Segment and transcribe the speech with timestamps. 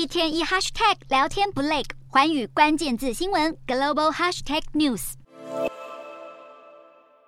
[0.00, 5.12] 一天一 hashtag 聊天不累，寰宇关键字新闻 global hashtag news。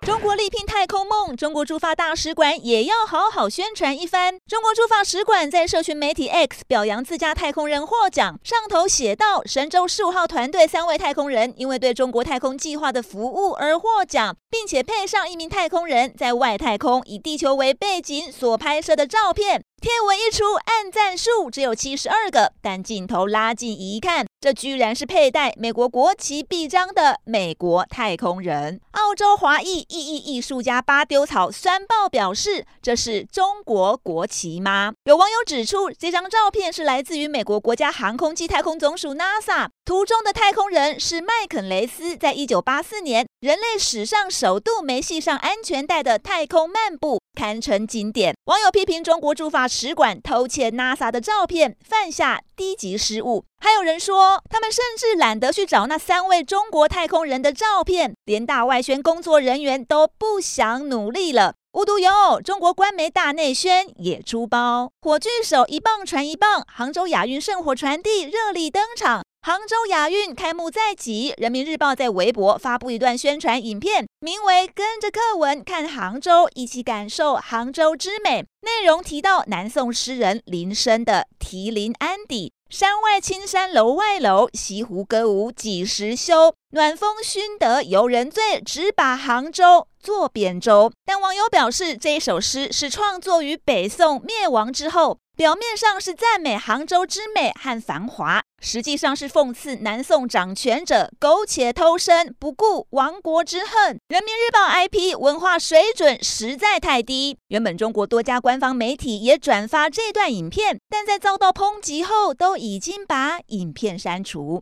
[0.01, 4.39] 中国力拼太空梦，中国驻法大使馆也要好好宣传一番。
[4.47, 19.63] 中国驻法使馆在社群媒体 X 表扬自家太空人获奖，上头写道：神舟十五号团队三位太空人因为对中国太空计划的服务而获奖，并且配上一名太空人在外太空以地球为背景所拍摄的照片。
[19.83, 24.25] 贴文一出，按赞数只有七十二个，但镜头拉近一看。
[24.39, 28.79] 这居然是佩戴美国国旗臂章的美国太空人。
[28.91, 48.33] 澳洲华裔意义艺术家巴丢草酸爆表示：“这是中国国旗吗？”有网友指出，这张照片是来自于美国国家航空暨太空总署 NASA，图中的太空人是麦肯雷斯，在一九八四年人类史上首度没系上安全带的太空漫步，堪称经典。
[48.45, 53.43] 网友批评中国驻法使馆偷窃 NASA 的照片，犯下低级失误。
[53.59, 61.55] 还有人说，他们甚至懒得去找那三位中国太空人的照片，连大外宣工作人员都不想努力了。
[61.73, 69.21] 无独有偶，中国官媒大内宣也出包，火炬手一棒传一棒，杭州亚运圣火传递热力登场。
[69.45, 78.45] 杭州亚运开幕在即，人民日报在微博发布一段宣传影片，名为“跟着课文看杭州，一起感受杭州之美”。
[78.63, 82.53] 内容提到南宋诗人林升的《题临安邸》。
[82.73, 86.55] 山外青山楼外楼，西湖歌舞几时休？
[86.71, 90.91] 暖风熏得游人醉，只把杭州作扁舟。
[91.05, 95.17] 但网友表示，这一首诗是创作于北宋灭亡之后。
[95.35, 103.99] 表面上是赞美杭州之美和繁华，实际上是讽刺南宋掌权者苟且偷生，不顾亡国之恨。
[104.09, 107.35] 人民日报 IP 文化水准实在太低。
[107.47, 114.61] 原本中国多家官方媒体也转发这段影片，但在遭到抨击后，都已经把影片删除。